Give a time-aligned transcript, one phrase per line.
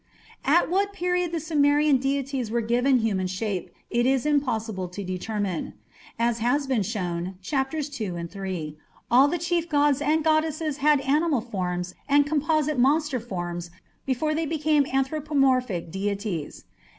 [0.45, 5.75] At what period the Sumerian deities were given human shape it is impossible to determine.
[6.17, 8.79] As has been shown (Chapters II and III)
[9.11, 13.69] all the chief gods and goddesses had animal forms and composite monster forms
[14.07, 16.63] before they became anthropomorphic deities.